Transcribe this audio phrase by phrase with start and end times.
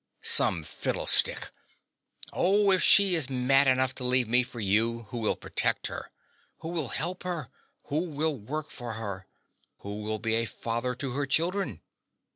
[0.23, 1.51] Some fiddlestick.
[2.33, 6.09] Oh, if she is mad enough to leave me for you, who will protect her?
[6.61, 7.49] Who will help her?
[7.83, 9.27] who will work for her?
[9.81, 11.81] who will be a father to her children?